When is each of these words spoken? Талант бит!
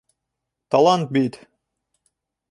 Талант 0.75 1.11
бит! 1.17 1.37